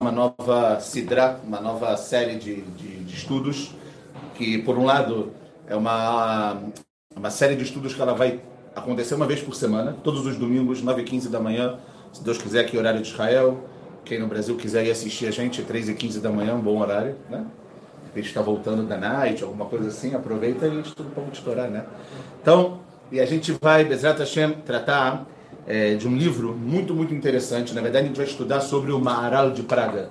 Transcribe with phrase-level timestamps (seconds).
[0.00, 3.74] uma nova Sidra, uma nova série de, de, de, estudos,
[4.36, 5.32] que por um lado
[5.66, 6.62] é uma,
[7.16, 8.40] uma série de estudos que ela vai
[8.76, 11.80] acontecer uma vez por semana, todos os domingos, 9 e 15 da manhã,
[12.12, 13.58] se Deus quiser, aqui horário de Israel.
[14.04, 16.78] Quem no Brasil quiser ir assistir a gente, 3 e 15 da manhã, um bom
[16.80, 17.44] horário, né?
[18.12, 21.84] A gente está voltando da night, alguma coisa assim, aproveita e estuda para estourar, né?
[22.40, 22.80] Então,
[23.10, 25.26] e a gente vai, Bezrat Hashem, tratar
[25.68, 27.74] é, de um livro muito, muito interessante.
[27.74, 30.08] Na verdade, a gente vai estudar sobre o Maharal de Praga.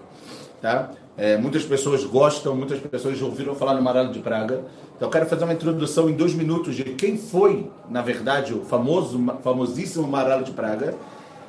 [0.61, 0.91] Tá?
[1.17, 4.61] É, muitas pessoas gostam, muitas pessoas já ouviram falar no Maharal de Praga.
[4.96, 8.61] Então, eu quero fazer uma introdução em dois minutos de quem foi, na verdade, o
[8.61, 10.93] famoso, famosíssimo Maharal de Praga,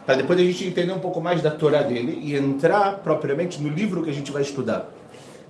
[0.06, 3.68] para depois a gente entender um pouco mais da Torá dele e entrar propriamente no
[3.68, 4.88] livro que a gente vai estudar.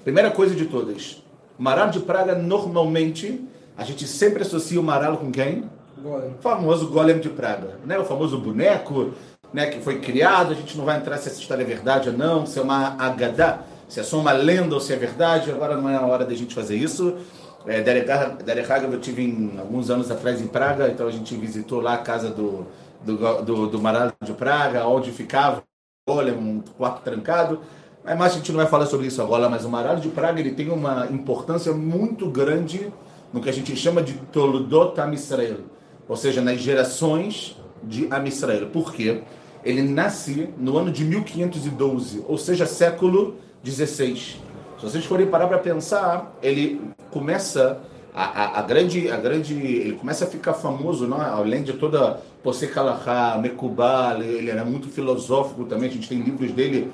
[0.03, 1.23] Primeira coisa de todas,
[1.57, 3.41] o Maharal de Praga, normalmente,
[3.77, 5.65] a gente sempre associa o Maharal com quem?
[5.99, 6.35] Golem.
[6.41, 7.99] Famoso Golem de Praga, né?
[7.99, 9.13] O famoso boneco,
[9.53, 10.53] né, que foi criado.
[10.53, 12.97] A gente não vai entrar se essa história é verdade ou não, se é uma
[12.99, 15.51] agadá, se é só uma lenda ou se é verdade.
[15.51, 17.17] Agora não é a hora da gente fazer isso.
[17.67, 21.81] É, Derek Haga eu tive em, alguns anos atrás em Praga, então a gente visitou
[21.81, 22.67] lá a casa do,
[23.05, 25.63] do, do, do Maralho de Praga, onde ficava
[26.07, 27.61] o Golem, um quarto trancado.
[28.05, 30.53] Mas a gente não vai falar sobre isso agora, mas o Maralho de Praga ele
[30.53, 32.91] tem uma importância muito grande
[33.33, 35.59] no que a gente chama de Toludot Am Israel
[36.09, 38.67] ou seja, nas gerações de Am Israel.
[38.69, 39.21] Por quê?
[39.65, 44.41] Ele nasce no ano de 1512, ou seja, século 16.
[44.79, 47.81] Se vocês forem parar para pensar, ele começa
[48.15, 51.21] a, a, a, grande, a grande, ele começa a ficar famoso, não?
[51.21, 56.53] além de toda Posek Halachá, Mekubal, ele era muito filosófico também, a gente tem livros
[56.53, 56.91] dele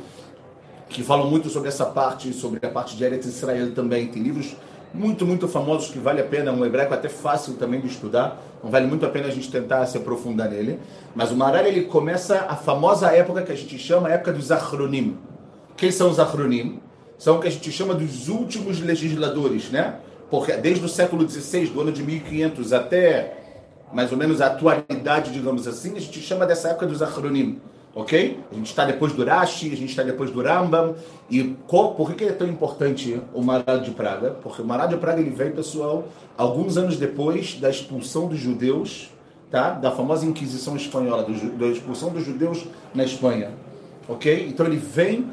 [0.88, 4.54] que falam muito sobre essa parte, sobre a parte de Eretz Israel também, tem livros
[4.94, 8.70] muito, muito famosos que vale a pena, um hebraico até fácil também de estudar, não
[8.70, 10.78] vale muito a pena a gente tentar se aprofundar nele.
[11.14, 14.52] Mas o Maral ele começa a famosa época que a gente chama a época dos
[14.52, 15.18] Achronim.
[15.76, 16.80] Quem são os Achronim?
[17.18, 19.96] São o que a gente chama dos últimos legisladores, né?
[20.30, 23.38] Porque desde o século XVI, do ano de 1500 até
[23.92, 27.60] mais ou menos a atualidade, digamos assim, a gente chama dessa época dos Achronim
[27.94, 28.40] ok?
[28.50, 30.96] A gente está depois do Rashi, a gente está depois do Rambam.
[31.30, 34.30] E qual, por que, é tão importante o Mará de Praga?
[34.42, 39.10] Porque o Mará de Praga ele veio, pessoal, alguns anos depois da expulsão dos judeus,
[39.50, 39.70] tá?
[39.70, 43.52] da famosa Inquisição Espanhola, do, da expulsão dos judeus na Espanha,
[44.08, 44.46] ok?
[44.48, 45.26] Então ele vem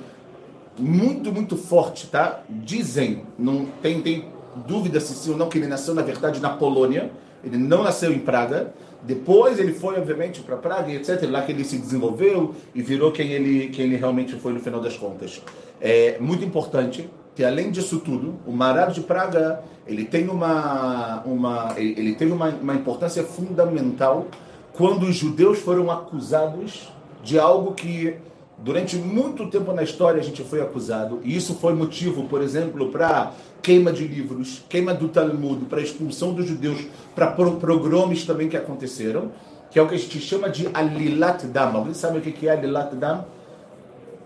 [0.77, 2.43] muito, muito forte, tá?
[2.49, 4.25] Dizem, não tem, tem
[4.67, 7.11] dúvida se sim ou não, que ele nasceu, na verdade, na Polônia,
[7.43, 8.73] ele não nasceu em Praga,
[9.03, 11.23] depois ele foi, obviamente, para Praga, etc.
[11.29, 14.79] Lá que ele se desenvolveu e virou quem ele, quem ele realmente foi no final
[14.79, 15.41] das contas.
[15.79, 21.73] É muito importante que, além disso tudo, o Marar de Praga ele tem uma, uma,
[21.77, 24.27] ele teve uma, uma importância fundamental
[24.73, 26.91] quando os judeus foram acusados
[27.23, 28.15] de algo que
[28.63, 32.89] Durante muito tempo na história a gente foi acusado, e isso foi motivo, por exemplo,
[32.89, 36.85] para queima de livros, queima do Talmud, para expulsão dos judeus,
[37.15, 39.31] para progromes também que aconteceram,
[39.71, 41.73] que é o que a gente chama de Alilat Dam.
[41.73, 43.25] Alguém sabe o que é Alilat Dam?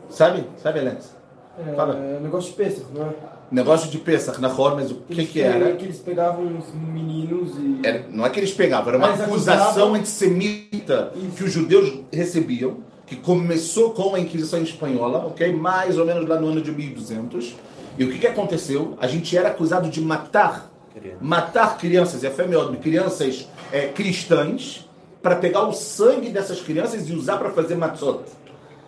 [0.09, 0.43] Sabe?
[0.57, 1.15] Sabe, Alex?
[1.57, 1.95] É, Fala.
[1.95, 3.13] É, negócio de Pesach, não é?
[3.49, 5.75] Negócio de Pesach, na forma, mas o que, que, que era?
[5.75, 7.87] Que eles pegavam os meninos e.
[7.87, 11.37] Era, não é que eles pegavam, era uma acusação antissemita Isso.
[11.37, 15.53] que os judeus recebiam que começou com a Inquisição Espanhola, ok?
[15.53, 17.55] Mais ou menos lá no ano de 1200.
[17.97, 18.97] E o que, que aconteceu?
[18.99, 20.71] A gente era acusado de matar,
[21.21, 24.85] matar crianças, é femiódico, crianças é, cristãs,
[25.21, 28.23] para pegar o sangue dessas crianças e usar para fazer matzot.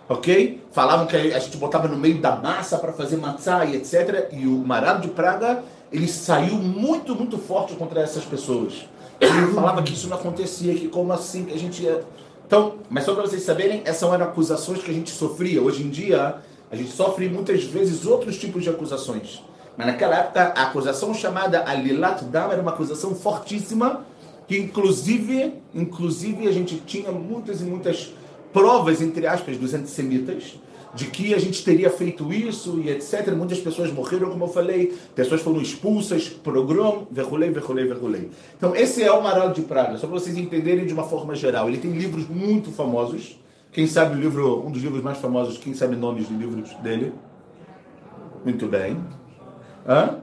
[0.10, 0.64] Ok?
[0.72, 4.30] Falavam que a gente botava no meio da massa para fazer matzah e etc.
[4.32, 8.88] E o Marado de Praga, ele saiu muito, muito forte contra essas pessoas.
[9.20, 12.04] Ele falava que isso não acontecia, que como assim, que a gente ia
[12.48, 15.62] então, mas só para vocês saberem, essas eram acusações que a gente sofria.
[15.62, 16.38] Hoje em dia,
[16.72, 19.44] a gente sofre muitas vezes outros tipos de acusações.
[19.76, 24.06] Mas naquela época, a acusação chamada Alilat Dam era uma acusação fortíssima,
[24.48, 28.14] que inclusive, inclusive a gente tinha muitas e muitas
[28.54, 30.56] provas, entre aspas, dos antissemitas,
[30.94, 33.34] de que a gente teria feito isso e etc.
[33.36, 38.30] Muitas pessoas morreram, como eu falei, pessoas foram expulsas, pogrom, verrulei, verrulei, verrulei.
[38.58, 41.68] Então, esse é o Maral de Praga, só para vocês entenderem de uma forma geral.
[41.68, 43.40] Ele tem livros muito famosos.
[43.72, 47.14] Quem sabe o livro, um dos livros mais famosos, quem sabe nomes de livros dele?
[48.44, 48.98] Muito bem.
[49.88, 50.20] Hã?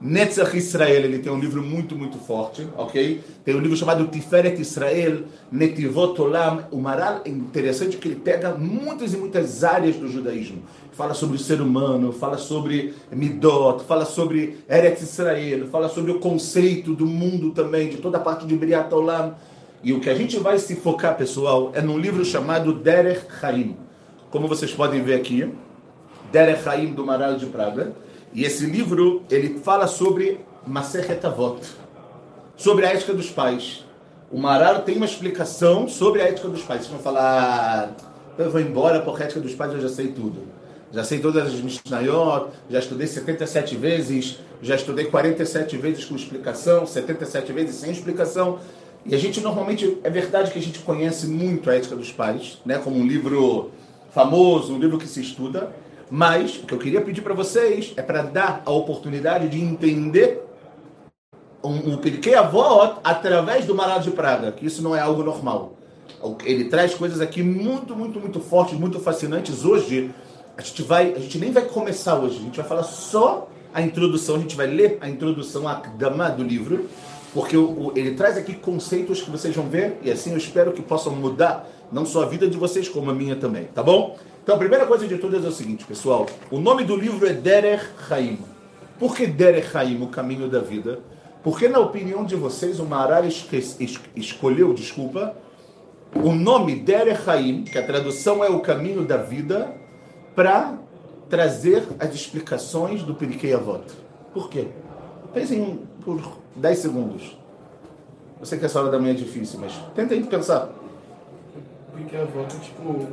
[0.00, 3.20] Netzach Israel, ele tem um livro muito, muito forte, ok?
[3.44, 6.64] Tem um livro chamado Tiferet Israel, Netivot Olam.
[6.70, 10.62] O Maral é interessante que ele pega muitas e muitas áreas do judaísmo.
[10.92, 16.18] Fala sobre o ser humano, fala sobre Midot, fala sobre Eretz Israel, fala sobre o
[16.18, 19.34] conceito do mundo também, de toda a parte de Briat Olam.
[19.84, 23.76] E o que a gente vai se focar, pessoal, é num livro chamado Derech Haim.
[24.30, 25.46] Como vocês podem ver aqui,
[26.32, 27.92] Derech Haim do Maral de Praga.
[28.32, 31.60] E esse livro, ele fala sobre Masechet Avot,
[32.56, 33.84] sobre a ética dos pais.
[34.30, 36.82] O Maral tem uma explicação sobre a ética dos pais.
[36.82, 38.04] Vocês vão falar, ah,
[38.38, 40.42] eu vou embora porque a ética dos pais eu já sei tudo.
[40.92, 46.86] Já sei todas as Mishnayot, já estudei 77 vezes, já estudei 47 vezes com explicação,
[46.86, 48.60] 77 vezes sem explicação.
[49.04, 52.60] E a gente normalmente, é verdade que a gente conhece muito a ética dos pais,
[52.64, 53.70] né, como um livro
[54.10, 55.72] famoso, um livro que se estuda,
[56.10, 60.42] mas o que eu queria pedir para vocês é para dar a oportunidade de entender
[61.62, 65.74] um, um Pirkei Avot através do Maral de Praga, que isso não é algo normal.
[66.44, 69.64] Ele traz coisas aqui muito, muito, muito fortes, muito fascinantes.
[69.64, 70.10] Hoje,
[70.56, 73.80] a gente vai, a gente nem vai começar hoje, a gente vai falar só a
[73.80, 76.88] introdução, a gente vai ler a introdução, a dama do livro,
[77.32, 80.72] porque o, o, ele traz aqui conceitos que vocês vão ver, e assim eu espero
[80.72, 84.16] que possam mudar não só a vida de vocês, como a minha também, tá bom?
[84.50, 87.32] Então a primeira coisa de todas é o seguinte, pessoal, o nome do livro é
[87.32, 88.36] Derech Haim.
[88.98, 90.98] Por que Derech Haim, o caminho da vida?
[91.40, 95.36] Porque na opinião de vocês, o Marar escolheu, desculpa,
[96.16, 99.72] o nome Derech Haim, que a tradução é o caminho da vida,
[100.34, 100.76] para
[101.28, 103.84] trazer as explicações do Pirkei Avot.
[104.34, 104.66] Por quê?
[105.32, 106.20] Pensem por
[106.56, 107.38] 10 segundos.
[108.40, 110.79] Eu sei que essa hora da manhã é difícil, mas tentem pensar.
[112.00, 113.08] Pirkei Avot é tipo,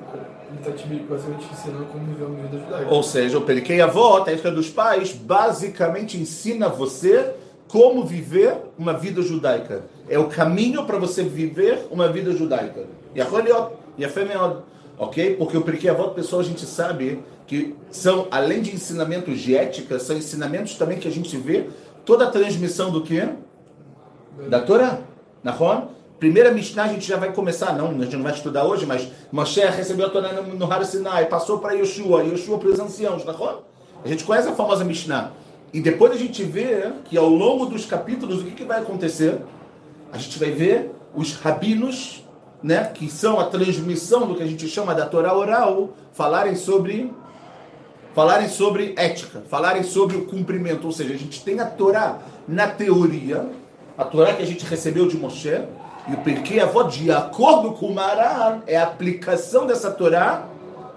[0.50, 2.94] ele está te basicamente ensinando como viver uma vida judaica.
[2.94, 7.34] Ou seja, o Pirkei Avot, a ética dos pais, basicamente ensina você
[7.68, 9.84] como viver uma vida judaica.
[10.07, 12.86] É o caminho para você viver uma vida judaica.
[13.13, 13.28] E a
[13.98, 14.10] e a
[14.98, 15.36] ok?
[15.36, 20.00] Porque o Pirkei Avot, pessoal, a gente sabe que são, além de ensinamentos de ética,
[20.00, 21.69] são ensinamentos também que a gente vê
[22.06, 23.28] toda a transmissão do quê?
[24.50, 25.00] Da Torá.
[25.44, 25.96] Nahon?
[26.19, 29.07] Primeira Mishnah a gente já vai começar, não, a gente não vai estudar hoje, mas
[29.31, 33.23] Moshe recebeu a Torá no, no Har Sinai, passou para Yoshua, Yoshua para os anciãos,
[33.23, 33.59] Nahon?
[34.03, 35.31] A gente conhece a famosa Mishnah.
[35.71, 39.39] E depois a gente vê que ao longo dos capítulos, o que, que vai acontecer?
[40.11, 42.23] A gente vai ver os rabinos
[42.63, 47.13] né, que são a transmissão do que a gente chama da Torá oral, falarem sobre
[48.15, 52.17] falarem sobre ética, falarem sobre o cumprimento, ou seja, a gente tem a Torá
[52.47, 53.47] na teoria,
[53.95, 55.61] a Torá que a gente recebeu de Moshe,
[56.07, 60.48] e o Pirkei Avot, de acordo com o Maran, é a aplicação dessa Torá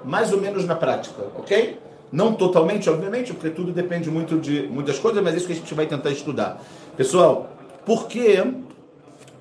[0.04, 1.78] mais ou menos na prática, ok?
[2.12, 5.56] Não totalmente, obviamente, porque tudo depende muito de muitas coisas, mas é isso que a
[5.56, 6.62] gente vai tentar estudar.
[6.96, 7.50] Pessoal,
[7.84, 8.42] por que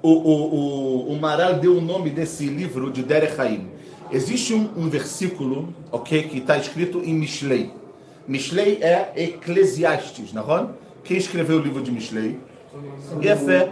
[0.02, 3.70] o, o, o, o Maral deu o nome desse livro de Derech Haim.
[4.12, 7.72] Existe um, um versículo, ok, que está escrito em Mishlei.
[8.28, 10.68] Mishlei é Eclesiastes, não é?
[11.04, 12.40] Quem escreveu o livro de Mishlei?
[13.36, 13.72] Fé.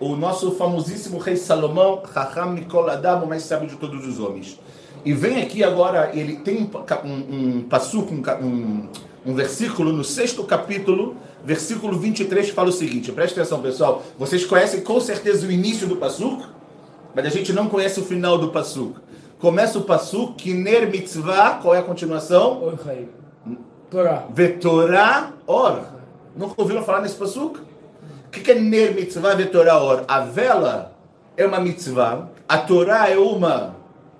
[0.00, 4.58] O nosso famosíssimo rei Salomão, Raham Mikol Adam, o mais sábio de todos os homens.
[5.04, 6.70] E vem aqui agora, ele tem
[7.04, 8.88] um, um, passuco, um, um,
[9.26, 14.82] um versículo no sexto capítulo, versículo 23 fala o seguinte, presta atenção pessoal, vocês conhecem
[14.82, 16.44] com certeza o início do Passuk,
[17.14, 18.96] mas a gente não conhece o final do Passuk.
[19.40, 22.60] Começa o Passuk, Kiner Mitzvah, qual é a continuação?
[23.90, 24.26] Torá.
[24.32, 25.80] Vetorá Or.
[26.36, 27.67] Nunca ouviram falar nesse Passuk?
[28.28, 30.04] O que é Ner Mitzvah Vetorá Or?
[30.06, 30.92] A vela
[31.34, 33.74] é uma mitzvah, a Torá é uma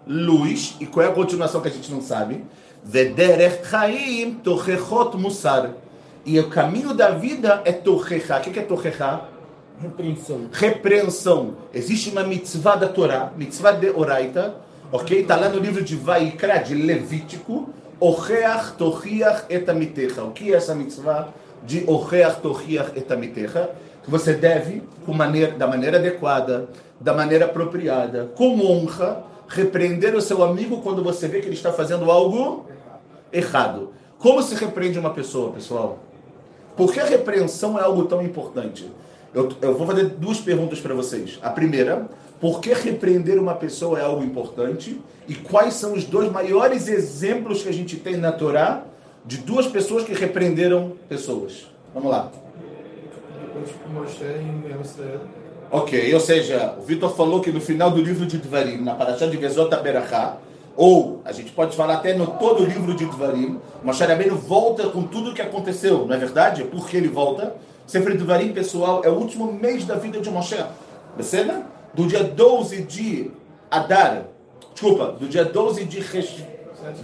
[0.06, 2.42] luz, e qual é a continuação que a gente não sabe?
[2.82, 5.72] Vederech Chaim Tochechot Musar.
[6.24, 8.38] E o caminho da vida é Tochecha.
[8.38, 9.24] O que é Tochecha?
[9.78, 10.48] Repreensão.
[10.52, 11.56] Repreensão.
[11.74, 14.54] Existe uma mitzvah da Torá, mitzvah de Oraita,
[14.90, 15.20] ok?
[15.20, 17.68] Está lá no livro de Vaikra, de Levítico.
[18.00, 20.24] Ocheach Tochiach etamitecha.
[20.24, 21.28] O que é essa mitzvah
[21.62, 23.68] de Ocheach Tochiach etamitecha?
[24.08, 30.80] Você deve, maneira, da maneira adequada, da maneira apropriada, com honra, repreender o seu amigo
[30.80, 32.66] quando você vê que ele está fazendo algo
[33.30, 33.92] errado.
[34.18, 35.98] Como se repreende uma pessoa, pessoal?
[36.74, 38.90] Por que a repreensão é algo tão importante?
[39.34, 41.38] Eu, eu vou fazer duas perguntas para vocês.
[41.42, 42.08] A primeira,
[42.40, 44.98] por que repreender uma pessoa é algo importante?
[45.28, 48.84] E quais são os dois maiores exemplos que a gente tem na Torá
[49.26, 51.66] de duas pessoas que repreenderam pessoas?
[51.92, 52.30] Vamos lá.
[55.70, 59.26] Ok, ou seja, o Vitor falou que no final do livro de Dvarim, na Parashá
[59.26, 60.38] de Vezot Berachá,
[60.74, 64.88] ou a gente pode falar até no todo o livro de Dvarim, Moshe Rabbeinu volta
[64.88, 66.64] com tudo o que aconteceu, não é verdade?
[66.64, 67.54] Por que ele volta?
[67.86, 70.56] Sempre Dvarim, pessoal, é o último mês da vida de Moshe.
[71.16, 71.52] Percebe?
[71.92, 73.30] Do dia 12 de
[73.70, 74.24] Adar,
[74.72, 76.44] desculpa, do dia 12 de Resh,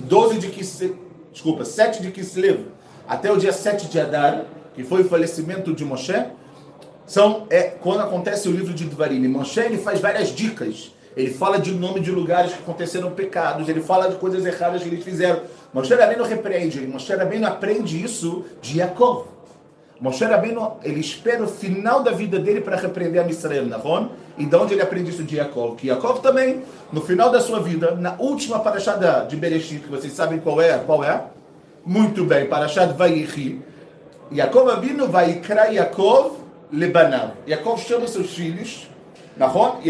[0.01, 0.95] 12 de Kislev,
[1.33, 2.67] desculpa, 7 de Kislev,
[3.09, 4.45] até o dia 7 de Adar,
[4.75, 6.15] que foi o falecimento de Moshe,
[7.07, 9.27] são, é, quando acontece o livro de Dvarim.
[9.29, 13.81] Moshe ele faz várias dicas ele fala de nome de lugares que aconteceram pecados, ele
[13.81, 15.43] fala de coisas erradas que eles fizeram.
[15.73, 19.27] Moshe Rabbeinu repreende, Moshe Rabbeinu aprende isso de Yaakov.
[20.01, 24.09] Moshe Rabbeinu, ele espera o final da vida dele para repreender a Israel, Nahon?
[24.37, 25.77] E de onde ele aprende isso de Yaakov?
[25.77, 30.13] Que Yaakov também, no final da sua vida, na última parashada de Bereshit, que vocês
[30.13, 31.23] sabem qual é, qual é?
[31.87, 33.63] Muito bem, parashad Vayichi.
[34.33, 36.44] Yaakov Abino vai Yaakov
[36.75, 37.33] Lebanav.
[37.47, 38.89] Yaakov chama seus filhos,
[39.37, 39.81] Nahon?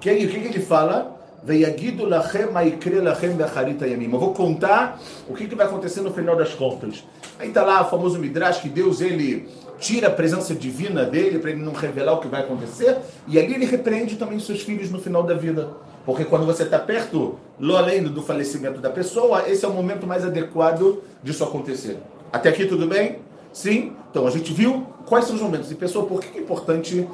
[0.00, 1.16] Que, que ele fala?
[1.42, 4.12] Veyagidu lachem maikre lachem be'acharita yamim.
[4.12, 7.04] Eu vou contar o que, que vai acontecer no final das contas.
[7.38, 11.50] Aí está lá o famoso Midrash que Deus ele tira a presença divina dele para
[11.50, 12.96] ele não revelar o que vai acontecer.
[13.28, 15.70] E ali ele repreende também seus filhos no final da vida.
[16.04, 17.38] Porque quando você está perto,
[17.76, 21.98] além do falecimento da pessoa, esse é o momento mais adequado disso acontecer.
[22.32, 23.27] Até aqui tudo bem?
[23.52, 23.92] Sim?
[24.10, 25.70] Então a gente viu quais são os momentos.
[25.70, 27.08] E pessoa, por que é importante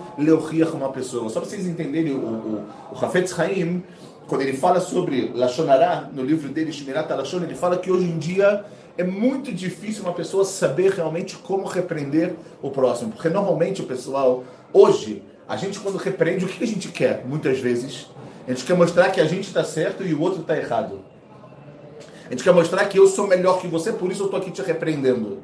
[0.70, 1.28] com uma pessoa?
[1.28, 3.82] Só para vocês entenderem, o, o, o Hafetz Haim,
[4.26, 8.18] quando ele fala sobre Lashonará, no livro dele, Shmirat Lashon, ele fala que hoje em
[8.18, 8.64] dia
[8.96, 13.12] é muito difícil uma pessoa saber realmente como repreender o próximo.
[13.12, 17.58] Porque normalmente, o pessoal, hoje, a gente quando repreende, o que a gente quer, muitas
[17.58, 18.08] vezes?
[18.46, 21.00] A gente quer mostrar que a gente está certo e o outro está errado.
[22.26, 24.50] A gente quer mostrar que eu sou melhor que você, por isso eu estou aqui
[24.50, 25.38] te repreendendo.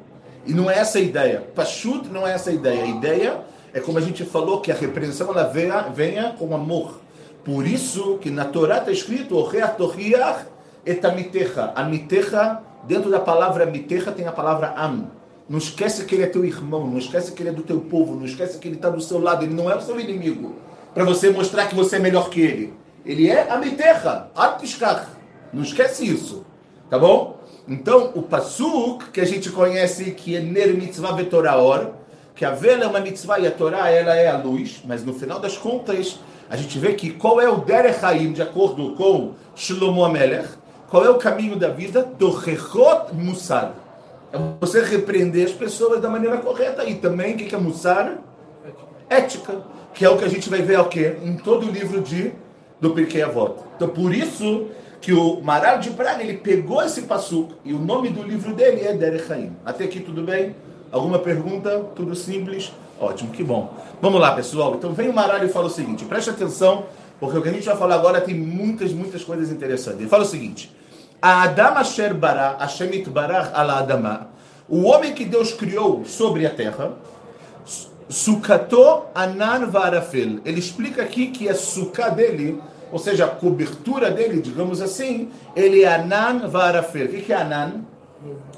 [0.45, 1.47] E não é essa a ideia.
[1.55, 2.83] Pachut não é essa a ideia.
[2.83, 3.41] A ideia
[3.73, 6.99] é como a gente falou, que a repreensão ela venha, venha com amor.
[7.43, 10.45] Por isso que na Torá está escrito Oreach
[10.85, 11.71] etamitecha.
[11.75, 15.07] Amitecha, dentro da palavra mitecha tem a palavra am.
[15.49, 18.15] Não esquece que ele é teu irmão, não esquece que ele é do teu povo,
[18.15, 20.55] não esquece que ele está do seu lado, ele não é o seu inimigo.
[20.93, 22.73] Para você mostrar que você é melhor que ele.
[23.05, 25.07] Ele é amitecha, artishkach.
[25.51, 26.45] Não esquece isso.
[26.89, 27.40] Tá bom?
[27.67, 31.91] Então, o Pasuk, que a gente conhece que é Ner Mitzvah Vetoraor,
[32.35, 35.13] que a vela é uma mitzvah e a Torá ela é a luz, mas no
[35.13, 39.33] final das contas, a gente vê que qual é o Derech Haim, de acordo com
[39.55, 40.49] Shlomo Amelech,
[40.89, 42.03] qual é o caminho da vida?
[42.03, 43.73] Do Rechot Musar.
[44.33, 46.83] É você repreender as pessoas da maneira correta.
[46.83, 48.17] E também, o que é Musar?
[49.09, 49.61] Ética.
[49.93, 51.15] Que é o que a gente vai ver o quê?
[51.23, 52.33] em todo o livro de,
[52.81, 53.55] do Pirkei Avot.
[53.75, 54.67] Então, por isso
[55.01, 58.81] que o Maral de Praga, ele pegou esse passuco e o nome do livro dele
[58.81, 59.57] é Derech Haim.
[59.65, 60.55] Até aqui tudo bem?
[60.91, 61.79] Alguma pergunta?
[61.95, 62.71] Tudo simples?
[62.99, 63.73] Ótimo, que bom.
[63.99, 64.75] Vamos lá, pessoal.
[64.75, 66.85] Então vem o Maral e fala o seguinte, preste atenção,
[67.19, 70.01] porque o que a gente vai falar agora tem muitas, muitas coisas interessantes.
[70.01, 70.71] Ele fala o seguinte,
[71.19, 74.29] a Adam Asher Bara, Hashem Itbarach ala Adama,
[74.69, 76.93] o homem que Deus criou sobre a terra,
[78.07, 80.39] Sukato Anan Varafel.
[80.45, 85.83] Ele explica aqui que a suká dele, ou seja, a cobertura dele, digamos assim, ele
[85.83, 87.05] é Anan Varafel.
[87.05, 87.81] O que é Anan?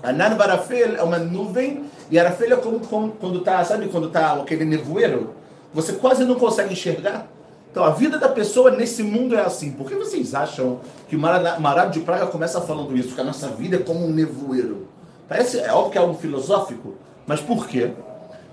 [0.02, 4.34] Anan Varafel é uma nuvem e Arafel é como, como quando está, sabe, quando está
[4.34, 5.36] aquele nevoeiro,
[5.74, 7.28] você quase não consegue enxergar.
[7.72, 9.72] Então a vida da pessoa nesse mundo é assim.
[9.72, 13.16] Por que vocês acham que o Marado de Praga começa falando isso?
[13.16, 14.88] Que a nossa vida é como um nevoeiro.
[15.28, 17.92] Parece, é óbvio que é algo filosófico, mas por quê?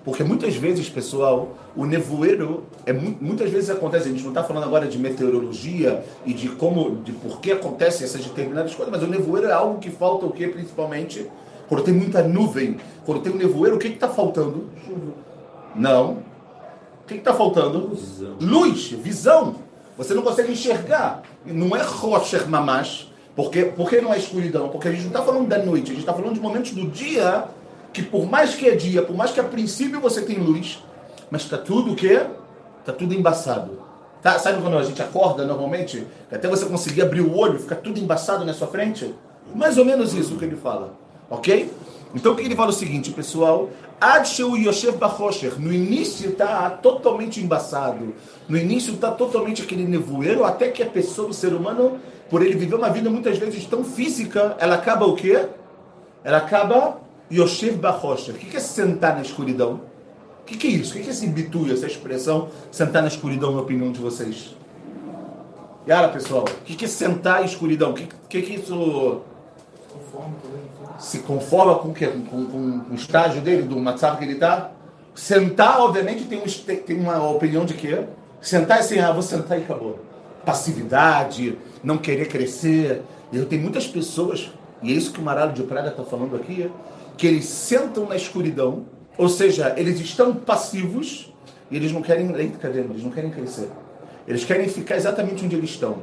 [0.05, 4.09] Porque muitas vezes, pessoal, o nevoeiro é muitas vezes acontece.
[4.09, 8.07] A gente não está falando agora de meteorologia e de como, de por que acontecem
[8.07, 11.27] essas determinadas coisas, mas o nevoeiro é algo que falta o que principalmente
[11.69, 14.69] quando tem muita nuvem, quando tem um nevoeiro, o que está faltando?
[15.77, 16.19] Não.
[17.05, 17.91] O que está faltando?
[17.91, 18.37] Visão.
[18.41, 19.55] Luz, visão.
[19.97, 21.23] Você não consegue enxergar.
[21.45, 23.13] Não é rocher mamash.
[23.37, 24.69] Porque, por que não é escuridão?
[24.69, 26.87] Porque a gente não está falando da noite, a gente está falando de momentos do
[26.89, 27.45] dia
[27.93, 30.83] que por mais que é dia, por mais que a princípio você tem luz,
[31.31, 32.27] mas está tudo o quê?
[32.81, 33.81] Está tudo embaçado.
[34.23, 34.39] Tá?
[34.39, 36.07] Sabe quando a gente acorda normalmente?
[36.31, 39.15] Até você conseguir abrir o olho, fica tudo embaçado na sua frente?
[39.55, 40.95] Mais ou menos isso que ele fala.
[41.29, 41.71] Ok?
[42.15, 43.71] Então o que ele fala é o seguinte, pessoal?
[44.01, 45.59] Adsheu Yoshev Bachosher.
[45.59, 48.15] No início está totalmente embaçado.
[48.49, 52.57] No início está totalmente aquele nevoeiro, até que a pessoa, o ser humano, por ele
[52.57, 55.47] viver uma vida muitas vezes tão física, ela acaba o quê?
[56.25, 56.99] Ela acaba
[57.33, 58.35] Yoshev Bachosher.
[58.35, 59.81] O que é sentar na escuridão?
[60.43, 60.91] O que é isso?
[60.91, 64.57] O que é esse bitu, essa expressão, sentar na escuridão, na opinião de vocês?
[65.89, 67.91] Yara, pessoal, o que é sentar em escuridão?
[67.91, 69.23] O que, é isso?
[70.99, 74.71] se conforma com, que, com, com, com o estágio dele, do WhatsApp que ele está.
[75.15, 78.05] Sentar, obviamente, tem, um, tem uma opinião de que
[78.41, 79.99] sentar é assim, ah, vou sentar e acabou.
[80.45, 83.03] Passividade, não querer crescer.
[83.33, 84.51] Eu tenho muitas pessoas,
[84.83, 86.71] e é isso que o Maralho de Praga está falando aqui,
[87.21, 88.87] que eles sentam na escuridão,
[89.19, 91.31] ou seja, eles estão passivos
[91.71, 93.69] e eles não querem, eles não querem crescer.
[94.27, 95.99] Eles querem ficar exatamente onde eles estão.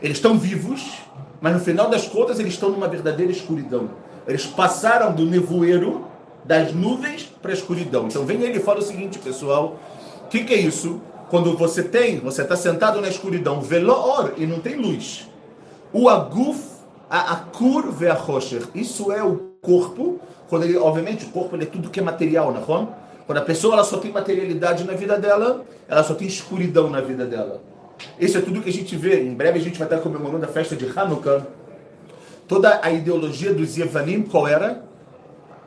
[0.00, 1.00] Eles estão vivos,
[1.40, 3.90] mas no final das contas eles estão numa verdadeira escuridão.
[4.24, 6.06] Eles passaram do nevoeiro,
[6.44, 8.06] das nuvens, para a escuridão.
[8.06, 9.80] Então vem ele e fala o seguinte, pessoal:
[10.26, 11.00] o que, que é isso?
[11.28, 15.28] Quando você tem, você está sentado na escuridão, veloor, e não tem luz.
[15.92, 16.60] O aguf,
[17.10, 18.62] a Akur ve'achosher.
[18.76, 22.52] Isso é o corpo, quando ele, obviamente, o corpo ele é tudo que é material,
[22.52, 22.88] não é?
[23.26, 27.00] Quando a pessoa ela só tem materialidade na vida dela, ela só tem escuridão na
[27.00, 27.62] vida dela.
[28.18, 29.22] Isso é tudo que a gente vê.
[29.22, 31.46] Em breve a gente vai estar comemorando a festa de Hanukkah.
[32.48, 34.84] Toda a ideologia dos Yevanim, qual era?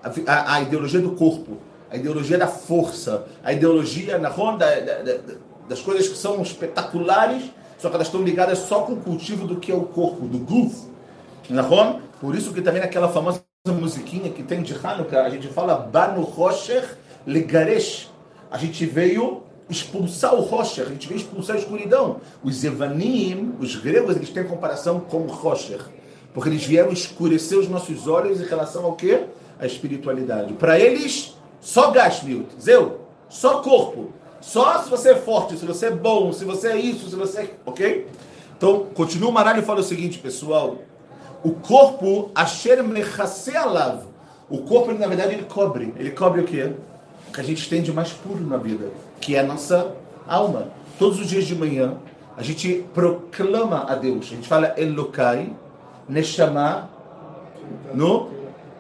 [0.04, 1.58] A, a, a, ideologia do corpo,
[1.90, 4.68] a ideologia da força, a ideologia na ronda
[5.68, 7.44] das coisas que são espetaculares,
[7.78, 10.38] só que elas estão ligadas só com o cultivo do que é o corpo, do
[10.38, 10.76] guf.
[11.50, 12.02] Nahon?
[12.20, 16.22] Por isso que também naquela famosa musiquinha que tem de Hanukkah, a gente fala Banu
[16.22, 18.12] Rosher Legaresh.
[18.52, 22.22] A gente veio expulsar o Rosher, a gente veio expulsar a escuridão.
[22.44, 25.82] Os Evanim, os gregos, eles têm comparação com o Rosher.
[26.34, 29.24] Porque eles vieram escurecer os nossos olhos em relação ao quê?
[29.60, 30.54] A espiritualidade.
[30.54, 34.14] Para eles, só Gashmiut, Zeu, só corpo.
[34.42, 37.42] Só se você é forte, se você é bom, se você é isso, se você
[37.42, 37.50] é.
[37.66, 38.08] Ok?
[38.56, 40.78] Então, continua o Maralho e fala o seguinte, pessoal.
[41.46, 42.80] O corpo, Asher
[43.56, 44.02] Alav.
[44.50, 45.94] O corpo, na verdade, ele cobre.
[45.96, 46.74] Ele cobre o quê?
[47.30, 48.90] O que a gente tem de mais puro na vida,
[49.22, 49.96] que é a nossa
[50.28, 50.70] alma.
[50.98, 51.98] Todos os dias de manhã,
[52.36, 54.26] a gente proclama a Deus.
[54.26, 55.56] A gente fala Elokai,
[56.10, 56.90] Neshama,
[57.94, 58.32] no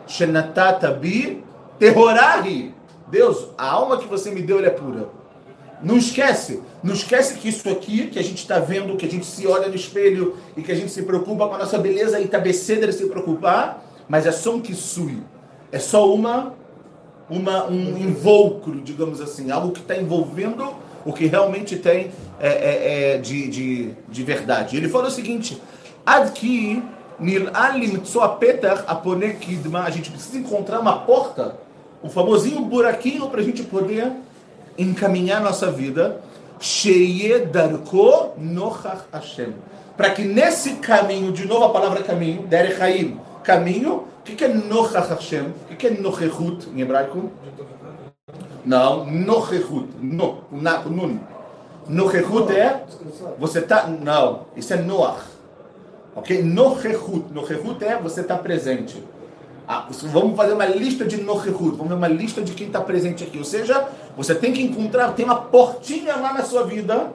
[0.08, 1.44] Shenatata bi.
[3.08, 5.08] Deus, a alma que você me deu é pura.
[5.86, 9.24] Não esquece, não esquece que isso aqui, que a gente está vendo, que a gente
[9.24, 12.28] se olha no espelho e que a gente se preocupa com a nossa beleza e
[12.28, 15.22] tabeceira se preocupar, mas é só um kisui.
[15.72, 16.56] É só uma,
[17.30, 20.74] uma, um invólucro, digamos assim, algo que está envolvendo
[21.06, 24.78] o que realmente tem é, é, é, de, de, de verdade.
[24.78, 25.62] Ele falou o seguinte:
[26.04, 26.82] Adki
[29.86, 31.60] a gente precisa encontrar uma porta,
[32.04, 34.12] um famosinho buraquinho para a gente poder
[34.78, 36.22] encaminhar nossa vida,
[37.52, 39.54] Darko Nochach Hashem.
[39.96, 44.44] Para que nesse caminho, de novo a palavra caminho, Derech Haim, caminho, o que, que
[44.44, 45.54] é Nochach Hashem?
[45.72, 47.32] O que, é Nochechut em hebraico?
[48.66, 51.20] Não, Nochechut, no, na, nun.
[51.88, 52.84] Nochechut é,
[53.38, 55.24] você está, não, isso é Noach.
[56.16, 56.42] Ok?
[56.42, 59.02] Nochechut, Nochechut é você está presente.
[59.68, 63.24] Ah, vamos fazer uma lista de Nochechut, vamos fazer uma lista de quem está presente
[63.24, 63.38] aqui.
[63.38, 67.12] Ou seja, você tem que encontrar, tem uma portinha lá na sua vida,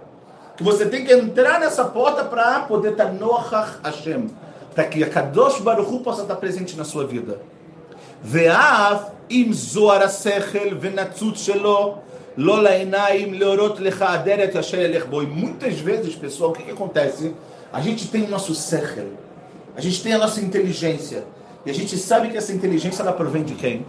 [0.56, 4.28] que você tem que entrar nessa porta para poder estar tá Nochach Hashem.
[4.74, 7.40] Para que a Kadosh Baruch Hu possa estar tá presente na sua vida.
[8.22, 11.98] Ve'av im zoar sechel ve'natzut shelo
[12.36, 15.26] lo la'inaim leorot lecha aderet asher elech boi.
[15.26, 17.34] Muitas vezes, pessoal, o que, que acontece?
[17.72, 19.08] A gente tem o nosso sechel,
[19.74, 21.24] a gente tem a nossa inteligência,
[21.64, 23.86] e a gente sabe que essa inteligência ela provém de quem?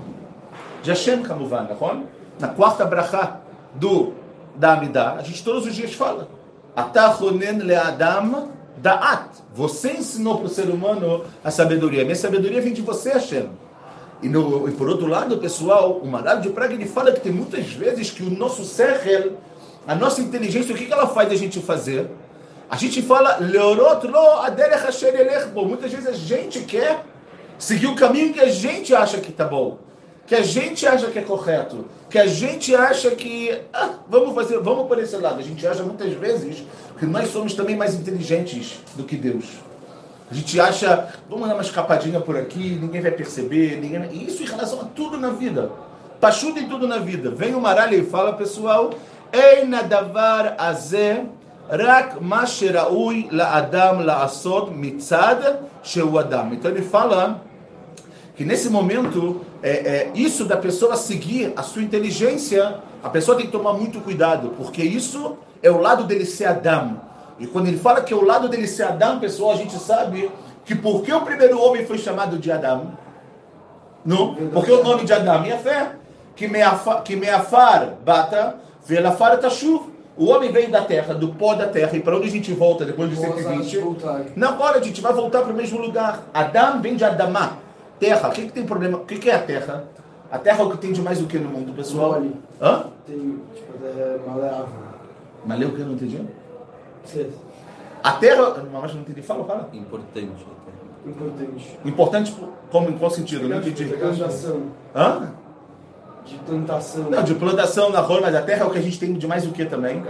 [0.82, 2.06] De Hashem Kamuvan, não
[2.42, 3.40] Na quarta brachá
[3.76, 4.14] do
[4.56, 6.28] da Amidah, a gente todos os dias fala.
[6.76, 9.30] Atachonen le'adam da'at.
[9.54, 12.04] Você ensinou para o ser humano a sabedoria.
[12.04, 13.48] Minha sabedoria vem de você, Hashem.
[14.24, 17.32] E, no, e por outro lado, pessoal, o Maral de Praga ele fala que tem
[17.32, 19.34] muitas vezes que o nosso sechel,
[19.88, 22.10] a nossa inteligência, o que, que ela faz a gente fazer?
[22.70, 27.06] A gente fala, Leorot lo Muitas vezes a gente quer
[27.60, 29.78] seguir o caminho que a gente acha que está bom,
[30.32, 34.58] que a gente acha que é correto, que a gente acha que ah, vamos fazer,
[34.60, 35.42] vamos por esse lado.
[35.42, 36.64] A gente acha muitas vezes
[36.98, 39.44] que nós somos também mais inteligentes do que Deus.
[40.32, 44.26] A gente acha, vamos dar uma escapadinha por aqui, ninguém vai perceber, ninguém...
[44.26, 45.70] isso em relação a tudo na vida.
[46.22, 47.30] Pachuda em tudo na vida.
[47.32, 48.92] Vem o Maralha e fala, pessoal,
[49.90, 51.26] davar azeh
[51.70, 52.16] rak
[53.32, 56.54] la adam la asod mitzad adam.
[56.54, 57.51] Então ele fala
[58.36, 63.46] que nesse momento, é, é, isso da pessoa seguir a sua inteligência, a pessoa tem
[63.46, 67.02] que tomar muito cuidado, porque isso é o lado dele ser Adão.
[67.40, 70.32] E quando ele fala que é o lado dele ser Adão, pessoal, a gente sabe
[70.64, 72.92] que porque o primeiro homem foi chamado de Adão?
[74.06, 75.92] Não, porque o nome de Adão é a fé.
[76.36, 79.92] Que meafar, que meafar bata, velafar tashuv.
[80.18, 82.86] O homem veio da terra, do pó da terra, e para onde a gente volta
[82.86, 83.80] depois de 120?
[84.36, 86.24] Na hora a gente vai voltar para o mesmo lugar.
[86.34, 87.58] Adão vem de Adamá.
[88.02, 88.98] Terra, o que, que tem problema?
[88.98, 89.84] O que, que é a terra?
[90.32, 92.14] A terra é o que tem de mais o que no mundo, pessoal?
[92.14, 92.36] Mole.
[92.60, 92.86] Hã?
[93.06, 94.74] Tem, tipo, é maleável.
[95.46, 95.84] Malê o que?
[95.84, 96.20] Não entendi?
[97.06, 97.32] Sim.
[98.04, 98.56] A terra.
[98.74, 99.22] Mas não entendi.
[99.22, 99.70] Fala, fala.
[99.72, 100.48] Importante.
[101.06, 101.80] Importante.
[101.86, 102.36] Importante
[102.72, 103.48] como em qual sentido?
[103.48, 103.86] Não entendi.
[103.86, 104.62] De plantação.
[104.96, 105.32] Hã?
[106.26, 107.04] De plantação.
[107.04, 109.28] Não, de plantação na rola, mas a terra é o que a gente tem de
[109.28, 110.04] mais o que também?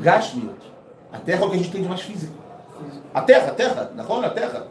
[0.00, 0.54] Gashmiut.
[1.12, 2.32] A terra é o que a gente tem de mais físico.
[3.12, 4.68] A terra, a terra, na rola, a terra.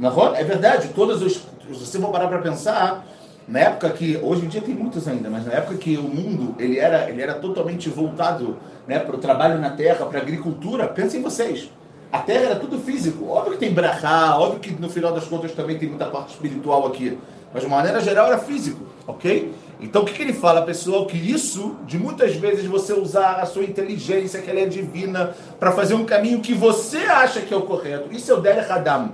[0.00, 3.06] Na rola, é verdade, todos os se for parar para pensar,
[3.46, 6.54] na época que, hoje em dia tem muitos ainda, mas na época que o mundo
[6.58, 10.86] ele era, ele era totalmente voltado né, para o trabalho na terra, para a agricultura,
[10.88, 11.70] pensem vocês.
[12.12, 13.28] a terra era tudo físico.
[13.28, 16.86] Óbvio que tem brachá, óbvio que no final das contas também tem muita parte espiritual
[16.86, 17.18] aqui.
[17.52, 19.52] Mas de uma maneira geral era físico, ok?
[19.80, 21.06] Então o que, que ele fala, pessoal?
[21.06, 25.72] Que isso, de muitas vezes você usar a sua inteligência, que ela é divina, para
[25.72, 28.08] fazer um caminho que você acha que é o correto.
[28.12, 29.10] Isso é o Derech Adam.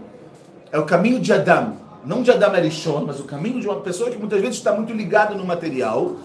[0.70, 1.88] É o caminho de Adam.
[2.04, 4.92] Não de Adam Arishon, mas o caminho de uma pessoa que muitas vezes está muito
[4.92, 6.16] ligado no material.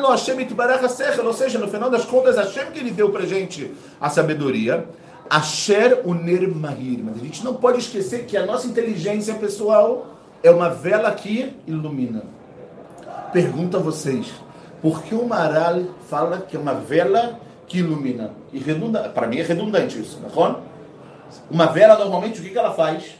[0.00, 0.08] Lo
[1.26, 4.86] ou seja, no final das contas, Hashem que ele deu para gente a sabedoria.
[5.28, 7.00] Asher uner mahir.
[7.02, 10.06] Mas a gente não pode esquecer que a nossa inteligência pessoal
[10.42, 12.22] é uma vela que ilumina.
[13.32, 14.32] Pergunto a vocês,
[14.80, 18.30] por que o Maral fala que é uma vela que ilumina?
[18.52, 20.56] E redunda, para mim é redundante isso, não é?
[21.50, 23.16] Uma vela, normalmente, o que ela faz?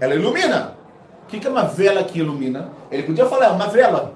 [0.00, 0.77] Ela ilumina.
[1.28, 2.70] O que, que é uma vela que ilumina?
[2.90, 4.14] Ele podia falar, é uma vela.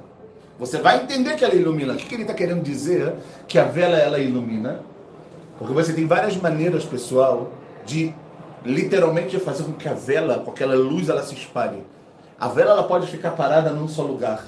[0.58, 1.92] Você vai entender que ela ilumina.
[1.92, 3.12] O que, que ele está querendo dizer
[3.46, 4.80] que a vela ela ilumina?
[5.58, 7.52] Porque você tem várias maneiras, pessoal,
[7.84, 8.14] de
[8.64, 11.84] literalmente fazer com que a vela, com aquela luz, ela se espalhe.
[12.40, 14.46] A vela ela pode ficar parada num só lugar.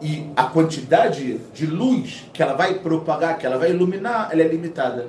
[0.00, 4.48] E a quantidade de luz que ela vai propagar, que ela vai iluminar, ela é
[4.48, 5.08] limitada.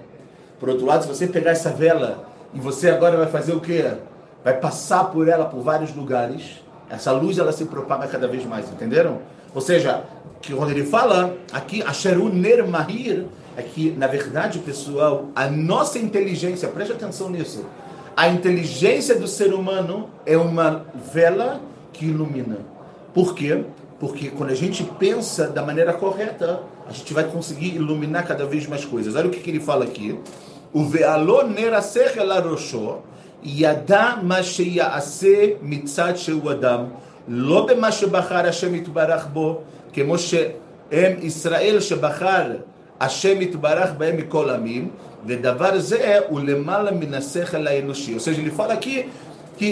[0.59, 3.89] Por outro lado, se você pegar essa vela e você agora vai fazer o quê?
[4.43, 8.69] Vai passar por ela por vários lugares, essa luz ela se propaga cada vez mais,
[8.69, 9.19] entenderam?
[9.53, 10.03] Ou seja,
[10.41, 13.25] que quando ele fala aqui, Asheru Ner Mahir,
[13.57, 17.65] é que, na verdade, pessoal, a nossa inteligência, preste atenção nisso,
[18.15, 21.61] a inteligência do ser humano é uma vela
[21.93, 22.57] que ilumina.
[23.13, 23.63] Por quê?
[23.99, 28.65] Porque quando a gente pensa da maneira correta, a gente vai conseguir iluminar cada vez
[28.67, 29.15] mais coisas.
[29.15, 30.17] Olha o que, que ele fala aqui.
[30.73, 32.99] O ve'alo nerasech el arosho,
[33.43, 36.83] ידע מה שיעשה מצד שהוא אדם,
[37.27, 39.61] לא במה שבחר השם יתברך בו,
[39.93, 42.45] כמו שהם ישראל שבחר
[42.99, 44.89] השם יתברך בהם מכל עמים,
[45.25, 48.15] ודבר זה הוא למעלה מן השכל האנושי.
[48.15, 49.09] Ou seja, ele fala que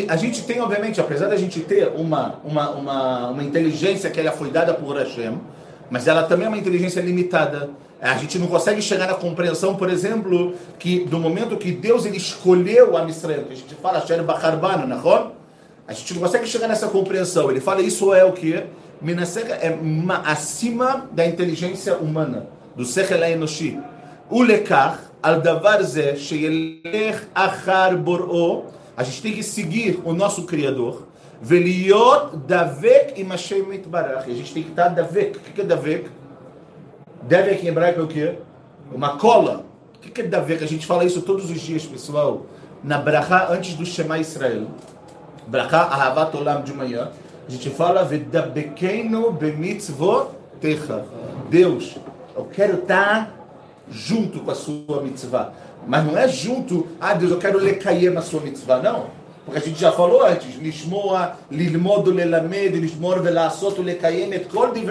[0.09, 4.31] a gente tem, obviamente, apesar da gente ter uma, uma, uma, uma inteligência que ela
[4.31, 5.39] foi dada por Hashem,
[5.89, 7.69] mas ela também é uma inteligência limitada.
[7.99, 12.17] A gente não consegue chegar na compreensão, por exemplo, que do momento que Deus ele
[12.17, 15.31] escolheu a Israel, que a gente fala Sher Bacharbana, não
[15.87, 17.49] A gente não consegue chegar nessa compreensão.
[17.49, 18.63] Ele fala isso é o que?
[19.01, 19.77] Minaseka é
[20.25, 23.79] acima da inteligência humana, do Sechel Enoshi.
[24.29, 30.43] O lekar, al davar ze, sheyelech achar bor'o, a gente tem que seguir o nosso
[30.43, 31.07] Criador.
[31.41, 34.29] Veliot davek im Hashem mitbarach.
[34.29, 35.37] A gente tem que estar davek.
[35.37, 36.09] O que é davek?
[37.27, 38.35] Davek em hebraico é o quê?
[38.89, 39.65] Uma cola.
[39.95, 40.63] O que é davek?
[40.63, 42.45] A gente fala isso todos os dias, pessoal.
[42.81, 44.67] Na brachá, antes do Shema Israel.
[45.45, 47.09] Brachá, ahavat olam de manhã.
[47.45, 51.03] A gente fala, vedabekeinu bemitzvotecha.
[51.49, 51.97] Deus,
[52.33, 53.33] eu quero estar
[53.89, 55.51] junto com a sua mitzvah.
[55.85, 57.77] Mas não é junto, ah Deus, eu quero ler
[58.11, 59.07] na sua mitzvah, não.
[59.43, 64.71] Porque a gente já falou antes, Lishmoa, Lilmodo, Lelamed, Lishmor, Velasot, Lekayem, et kol.
[64.71, 64.85] A gente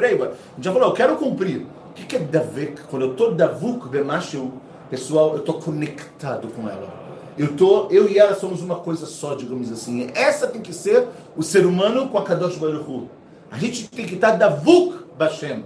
[0.61, 1.67] já falou, eu quero cumprir.
[1.99, 2.83] O que é Davek?
[2.91, 4.53] Quando eu estou Davuk Bemachu,
[4.91, 7.07] pessoal, eu estou conectado com ela.
[7.39, 10.11] Eu, tô, eu e ela somos uma coisa só, digamos assim.
[10.15, 13.09] Essa tem que ser o ser humano com a Kadosh Baruch Hu.
[13.51, 15.65] A gente tem que estar Davuk Bashem.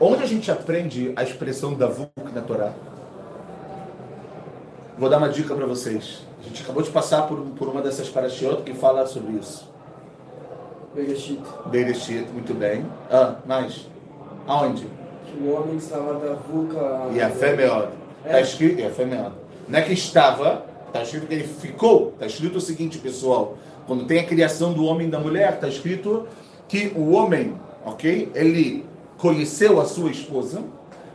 [0.00, 2.72] Onde a gente aprende a expressão Davuk na Torá?
[4.96, 6.20] Vou dar uma dica para vocês.
[6.40, 9.68] A gente acabou de passar por, por uma dessas parashiot que fala sobre isso.
[10.94, 11.42] Bereshit.
[11.66, 12.86] Bereshit, muito bem.
[13.10, 13.88] Ah, mais.
[14.46, 14.86] Aonde?
[15.34, 17.08] Que o homem estava da vulca.
[17.12, 17.88] E a fé meod.
[18.24, 19.04] Está escrito, e a fé.
[19.04, 22.12] Não é que estava, está escrito que ele ficou.
[22.14, 23.56] Está escrito o seguinte, pessoal.
[23.86, 26.26] Quando tem a criação do homem e da mulher, está escrito
[26.68, 28.30] que o homem, ok?
[28.34, 28.86] Ele
[29.18, 30.62] conheceu a sua esposa.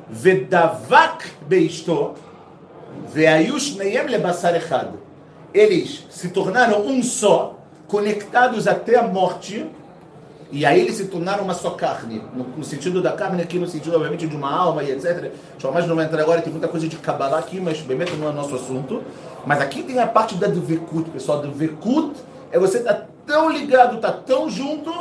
[0.09, 2.15] Vedavak beisto
[5.53, 9.65] eles se tornaram um só, conectados até a morte,
[10.51, 12.21] e aí eles se tornaram uma só carne.
[12.33, 15.31] No, no sentido da carne aqui, no sentido, obviamente, de uma alma e etc.
[15.57, 18.31] Jamais não vai entrar agora, tem muita coisa de Kabbalah aqui, mas bem não é
[18.31, 19.03] nosso assunto.
[19.45, 21.41] Mas aqui tem a parte da Dvekut, pessoal.
[21.41, 22.13] Dvekut
[22.51, 24.91] é você tá tão ligado, tá tão junto,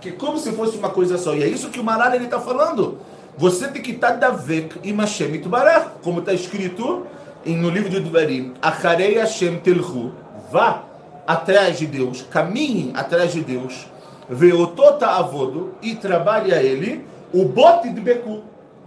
[0.00, 1.34] que como se fosse uma coisa só.
[1.34, 2.98] E é isso que o Maral está falando.
[3.36, 7.06] Você tem que estar tá Davek e Mashem Itbarach, como está escrito
[7.44, 10.12] no livro de Duvarim, Acharei Hashem Telhu,
[10.50, 10.84] vá
[11.26, 13.86] atrás de Deus, caminhe atrás de Deus,
[14.28, 18.42] Veotota Avodo, e trabalhe a ele, o bote de Beku.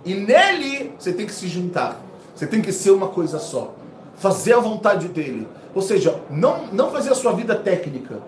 [0.06, 2.00] E nele você tem que se juntar,
[2.36, 3.74] você tem que ser uma coisa só,
[4.16, 5.48] fazer a vontade dele.
[5.76, 8.20] Ou seja, não, não fazer a sua vida técnica.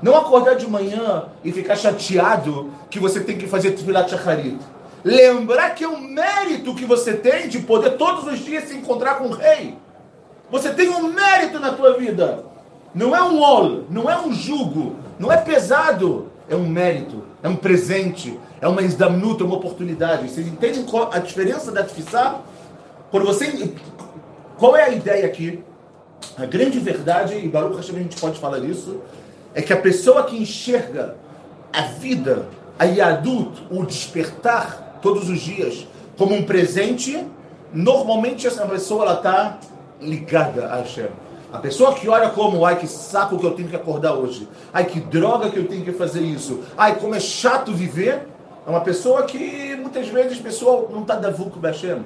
[0.00, 4.58] Não acordar de manhã e ficar chateado que você tem que fazer Tfilat Shacharit
[5.04, 9.16] lembrar que é um mérito que você tem de poder todos os dias se encontrar
[9.16, 9.76] com o rei.
[10.50, 12.44] Você tem um mérito na tua vida.
[12.94, 17.48] Não é um ol, não é um jugo, não é pesado, é um mérito, é
[17.48, 20.28] um presente, é uma isdamnuta, é uma oportunidade.
[20.28, 22.40] Vocês entendem qual a diferença da tefissá?
[23.10, 23.74] Quando você,
[24.58, 25.62] qual é a ideia aqui?
[26.36, 29.00] A grande verdade, e Baruch Hashem a gente pode falar isso,
[29.54, 31.16] é que a pessoa que enxerga
[31.72, 37.26] a vida, a Yadut, o despertar todos os dias como um presente,
[37.72, 39.58] normalmente essa pessoa está
[40.00, 41.08] ligada a Hashem.
[41.52, 44.86] A pessoa que olha como, ai que saco que eu tenho que acordar hoje, ai
[44.86, 48.26] que droga que eu tenho que fazer isso, ai como é chato viver,
[48.66, 52.02] é uma pessoa que muitas vezes a pessoa não está davuco Hashem.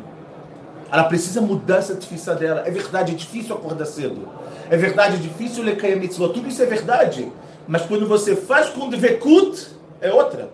[0.91, 2.63] Ela precisa mudar essa difícil dela.
[2.65, 4.29] É verdade, é difícil acordar cedo.
[4.71, 6.33] É verdade, é difícil ler Mitzvot.
[6.33, 7.31] Tudo isso é verdade.
[7.67, 9.69] Mas quando você faz com Dvekut,
[10.01, 10.51] é outra.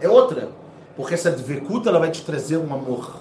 [0.00, 0.48] É outra.
[0.96, 3.20] Porque essa Dvekut, ela vai te trazer um amor.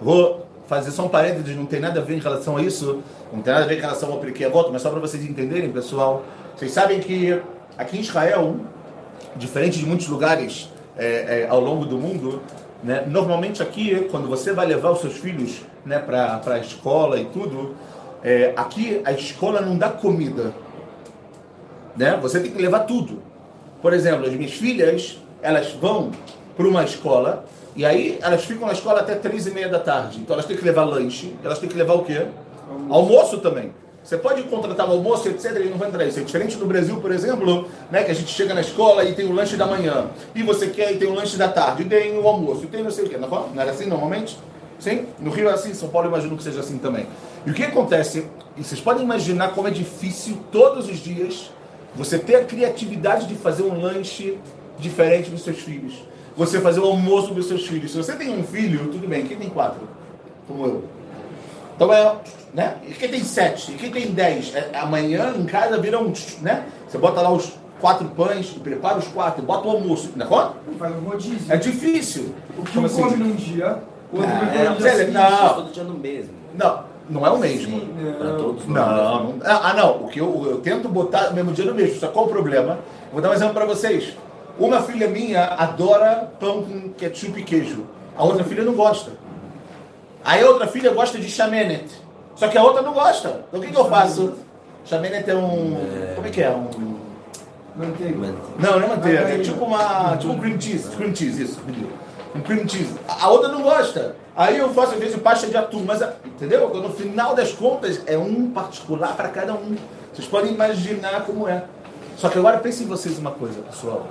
[0.00, 3.02] Vou fazer só um parênteses, não tem nada a ver em relação a isso.
[3.32, 5.68] Não tem nada a ver em relação ao Priquet Voto, mas só para vocês entenderem,
[5.72, 6.22] pessoal.
[6.56, 7.42] Vocês sabem que
[7.76, 8.54] aqui em Israel,
[9.34, 12.40] diferente de muitos lugares é, é, ao longo do mundo,
[12.84, 13.04] né?
[13.04, 17.74] Normalmente aqui, quando você vai levar os seus filhos né, para a escola e tudo,
[18.22, 20.54] é, aqui a escola não dá comida.
[21.96, 22.16] Né?
[22.22, 23.20] Você tem que levar tudo.
[23.82, 26.12] Por exemplo, as minhas filhas, elas vão
[26.56, 27.44] para uma escola
[27.76, 30.18] e aí elas ficam na escola até três e meia da tarde.
[30.18, 32.26] Então elas têm que levar lanche, elas têm que levar o quê?
[32.68, 33.72] Almoço, Almoço também.
[34.02, 35.54] Você pode contratar o almoço, etc.
[35.56, 36.18] Ele não vai entrar isso.
[36.18, 39.26] É diferente do Brasil, por exemplo, né, que a gente chega na escola e tem
[39.26, 40.06] o lanche da manhã.
[40.34, 41.82] E você quer e tem o lanche da tarde.
[41.82, 42.64] E tem o almoço.
[42.64, 43.18] E tem não sei o quê.
[43.18, 44.38] Não, é não era assim normalmente?
[44.78, 45.06] Sim?
[45.18, 47.06] No Rio é assim, São Paulo eu imagino que seja assim também.
[47.44, 48.26] E o que acontece?
[48.56, 51.50] E vocês podem imaginar como é difícil todos os dias
[51.94, 54.38] você ter a criatividade de fazer um lanche
[54.78, 56.09] diferente dos seus filhos.
[56.36, 57.90] Você fazer o almoço dos seus filhos.
[57.90, 59.26] Se você tem um filho, tudo bem.
[59.26, 59.88] Quem tem quatro?
[60.46, 60.84] Como eu.
[61.76, 62.16] Então é,
[62.52, 62.76] né?
[62.86, 63.72] E quem tem sete?
[63.72, 64.54] E quem tem dez?
[64.54, 66.12] É, amanhã em casa vira um,
[66.42, 66.66] né?
[66.86, 70.94] Você bota lá os quatro pães, prepara os quatro, bota o almoço, não é Faz
[70.96, 71.52] um rodízio.
[71.52, 72.34] É difícil.
[72.58, 73.02] O que um assim?
[73.02, 73.78] come num dia,
[74.12, 76.34] o outro ah, é, no dia Não, todo dia no mesmo.
[76.54, 77.80] Não, não é o mesmo.
[77.80, 78.12] Sim, não.
[78.12, 78.74] Para todos não.
[78.74, 79.34] não.
[79.44, 80.04] Ah, não.
[80.04, 81.98] O que eu, eu tento botar o mesmo dia no mesmo.
[81.98, 82.78] Só qual o problema?
[83.12, 84.14] Vou dar um exemplo para vocês.
[84.60, 87.86] Uma filha minha adora pão com ketchup e queijo.
[88.14, 89.12] A outra filha não gosta.
[90.22, 91.86] Aí a outra filha gosta de chamenet.
[92.36, 93.42] Só que a outra não gosta.
[93.48, 94.34] Então o que, que eu faço?
[94.84, 95.78] Chamenet é um.
[95.78, 96.12] É...
[96.14, 96.50] Como é que é?
[96.50, 96.96] Um.
[97.74, 98.34] Manteiga.
[98.58, 99.20] Não, não é manteiga.
[99.20, 100.14] É tipo uma.
[100.18, 100.90] Tipo um cream cheese.
[100.94, 101.60] Cream cheese, isso.
[102.34, 102.94] Um cream cheese.
[103.08, 104.14] A outra não gosta.
[104.36, 106.68] Aí eu faço às vezes pasta de atum, mas entendeu?
[106.68, 109.74] No final das contas é um particular para cada um.
[110.12, 111.64] Vocês podem imaginar como é.
[112.18, 114.06] Só que agora pensem vocês uma coisa, pessoal.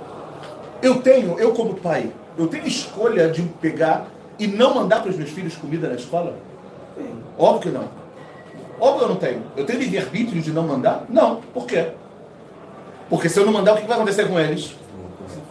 [0.82, 4.06] Eu tenho, eu como pai, eu tenho escolha de pegar
[4.38, 6.34] e não mandar para os meus filhos comida na escola?
[6.96, 7.10] Sim.
[7.38, 7.88] Óbvio que não.
[8.80, 9.42] Óbvio que eu não tenho.
[9.56, 11.04] Eu tenho livre-arbítrio de não mandar?
[11.08, 11.36] Não.
[11.52, 11.88] Por quê?
[13.10, 14.74] Porque se eu não mandar, o que vai acontecer com eles?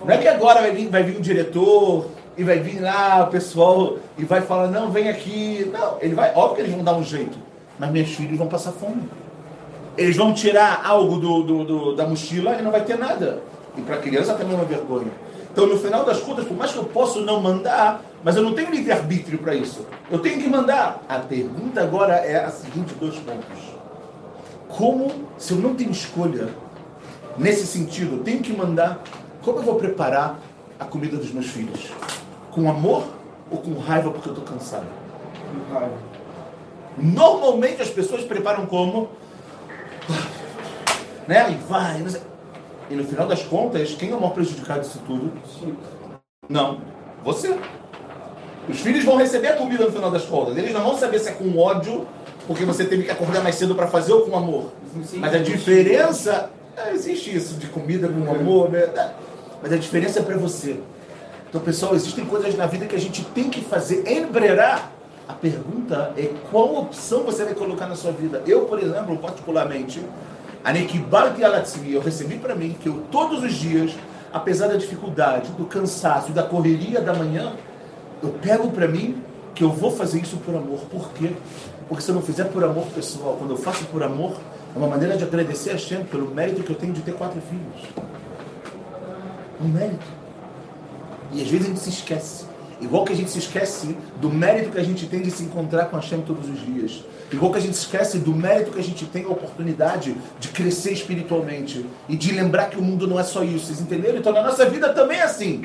[0.04, 3.28] Não é que agora vai vir, vai vir um diretor e vai vir lá o
[3.28, 5.70] pessoal e vai falar, não, vem aqui.
[5.72, 7.38] Não, ele vai, óbvio que eles vão dar um jeito.
[7.78, 9.04] Mas meus filhos vão passar fome.
[9.98, 13.44] Eles vão tirar algo do, do, do da mochila e não vai ter nada.
[13.78, 15.12] E para criança também é uma vergonha.
[15.52, 18.54] Então, no final das contas, por mais que eu possa não mandar, mas eu não
[18.54, 19.86] tenho livre-arbítrio para isso.
[20.10, 21.04] Eu tenho que mandar.
[21.08, 23.80] A pergunta agora é a seguinte: dois pontos.
[24.68, 26.50] Como, se eu não tenho escolha,
[27.38, 29.02] nesse sentido, eu tenho que mandar,
[29.42, 30.40] como eu vou preparar
[30.80, 31.92] a comida dos meus filhos?
[32.52, 33.08] Com amor
[33.50, 34.86] ou com raiva porque eu estou cansado?
[35.52, 35.98] Com raiva.
[36.98, 39.10] Normalmente as pessoas preparam como?
[41.28, 41.52] Né?
[41.52, 42.04] E vai,
[42.90, 45.32] e no final das contas, quem é o maior prejudicado disso tudo?
[46.50, 46.82] Não,
[47.24, 47.56] você.
[48.68, 50.58] Os filhos vão receber a comida no final das contas.
[50.58, 52.08] Eles não vão saber se é com ódio,
[52.48, 54.72] porque você teve que acordar mais cedo para fazer ou com amor.
[55.18, 56.50] Mas a diferença.
[56.76, 58.88] É, existe isso de comida com amor, né?
[59.62, 60.80] Mas a diferença é para você.
[61.50, 64.92] Então, pessoal, existem coisas na vida que a gente tem que fazer, embrerar.
[65.28, 68.42] A pergunta é qual opção você vai colocar na sua vida.
[68.48, 70.02] Eu, por exemplo, particularmente,
[71.94, 73.92] eu recebi para mim que eu todos os dias,
[74.32, 77.54] apesar da dificuldade, do cansaço, da correria da manhã,
[78.22, 79.24] eu pego para mim
[79.56, 80.80] que eu vou fazer isso por amor.
[80.92, 81.32] Por quê?
[81.88, 84.38] Porque se eu não fizer por amor pessoal, quando eu faço por amor,
[84.76, 87.42] é uma maneira de agradecer a Shem pelo mérito que eu tenho de ter quatro
[87.42, 88.08] filhos.
[89.62, 90.06] Um mérito.
[91.32, 92.49] E às vezes a gente se esquece.
[92.82, 95.86] Igual que a gente se esquece do mérito que a gente tem de se encontrar
[95.86, 97.04] com a Shem todos os dias.
[97.32, 100.94] Igual que a gente esquece do mérito que a gente tem a oportunidade de crescer
[100.94, 103.66] espiritualmente e de lembrar que o mundo não é só isso.
[103.66, 104.18] Vocês entenderam?
[104.18, 105.62] Então na nossa vida também é assim.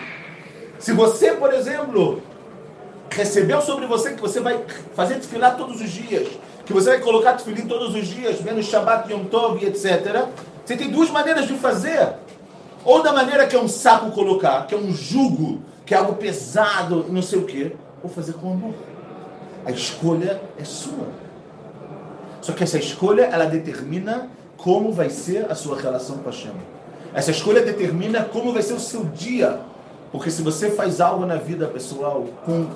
[0.78, 2.20] Se você, por exemplo,
[3.10, 4.60] recebeu sobre você que você vai
[4.94, 6.28] fazer desfilar todos os dias,
[6.66, 10.26] que você vai colocar tefilim todos os dias, menos Shabbat, Yom Tov, etc.
[10.64, 12.14] Você tem duas maneiras de fazer.
[12.84, 16.14] Ou da maneira que é um saco colocar, que é um jugo, que é algo
[16.14, 18.74] pesado, não sei o quê, ou fazer com amor.
[19.64, 21.08] A escolha é sua.
[22.40, 26.52] Só que essa escolha, ela determina como vai ser a sua relação com a Hashem.
[27.14, 29.60] Essa escolha determina como vai ser o seu dia.
[30.12, 32.66] Porque se você faz algo na vida pessoal com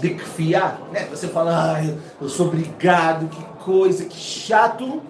[0.00, 1.06] de fiar, né?
[1.10, 5.02] Você fala, ai, eu sou obrigado, que coisa, que chato.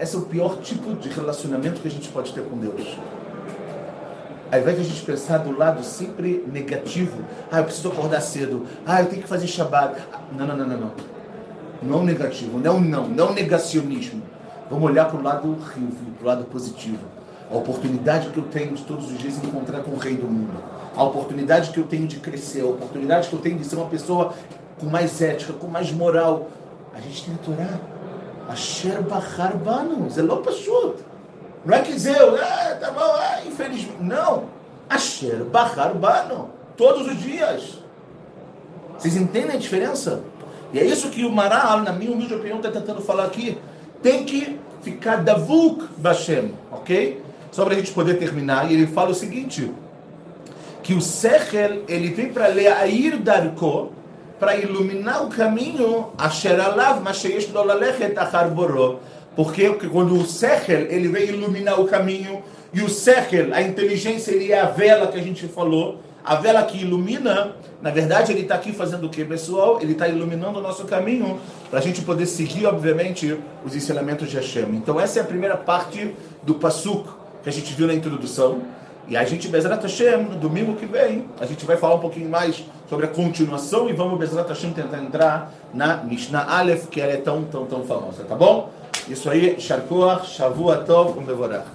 [0.00, 2.96] Esse é o pior tipo de relacionamento que a gente pode ter com Deus.
[4.52, 8.66] Ao invés de a gente pensar do lado sempre negativo, ah, eu preciso acordar cedo,
[8.84, 9.98] ah, eu tenho que fazer Shabbat.
[10.36, 10.92] Não, não, não, não, não.
[11.82, 14.22] Não negativo, não, não, não negacionismo.
[14.68, 15.88] Vamos olhar para o lado rio,
[16.18, 16.98] para o lado positivo.
[17.50, 20.62] A oportunidade que eu tenho de todos os dias encontrar com o Rei do Mundo.
[20.94, 23.88] A oportunidade que eu tenho de crescer, a oportunidade que eu tenho de ser uma
[23.88, 24.34] pessoa
[24.78, 26.50] com mais ética, com mais moral.
[26.94, 27.80] A gente tem que Torá.
[28.50, 30.10] Asher Bahar Banu.
[30.10, 31.11] Zeló Pashut.
[31.64, 34.02] Não é que dizer, ah, tá bom, ah, infelizmente.
[34.02, 34.44] Não.
[34.88, 36.50] Asher Bahar Banu.
[36.76, 37.78] Todos os dias.
[38.98, 40.22] Vocês entendem a diferença?
[40.72, 43.58] E é isso que o Maral, na minha humilde opinião, está tentando falar aqui.
[44.02, 47.22] Tem que ficar davuk Bashem, ok?
[47.50, 48.70] Só para a gente poder terminar.
[48.70, 49.72] E ele fala o seguinte:
[50.82, 53.92] que o Sechel, ele vem para ler a ir darko,
[54.40, 58.98] para iluminar o caminho, asher alav, masheyesh lo lalechet achar boró.
[59.34, 62.42] Porque quando o Sechel, ele vem iluminar o caminho,
[62.72, 66.62] e o Sechel, a inteligência, ele é a vela que a gente falou, a vela
[66.62, 69.80] que ilumina, na verdade, ele está aqui fazendo o que, pessoal?
[69.80, 74.36] Ele está iluminando o nosso caminho para a gente poder seguir, obviamente, os ensinamentos de
[74.36, 74.68] Hashem.
[74.76, 77.08] Então, essa é a primeira parte do Pasuk
[77.42, 78.62] que a gente viu na introdução.
[79.08, 82.30] E a gente, Bezrat Hashem, no domingo que vem, a gente vai falar um pouquinho
[82.30, 87.12] mais sobre a continuação e vamos, Bezrat Hashem, tentar entrar na Mishnah Aleph, que ela
[87.12, 88.70] é tão, tão, tão famosa, tá bom?
[89.08, 91.66] Isso aí, Sharkoach, Shavua Tov, um Bevorach.